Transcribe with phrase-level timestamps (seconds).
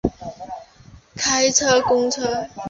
[1.13, 2.49] 开车公车